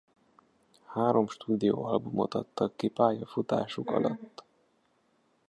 [0.85, 4.43] Három stúdióalbumot adtak ki pályafutásuk alatt.